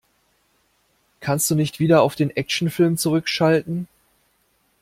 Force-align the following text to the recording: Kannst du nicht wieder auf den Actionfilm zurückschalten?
Kannst 1.19 1.51
du 1.51 1.55
nicht 1.55 1.79
wieder 1.79 2.01
auf 2.01 2.15
den 2.15 2.31
Actionfilm 2.31 2.97
zurückschalten? 2.97 3.87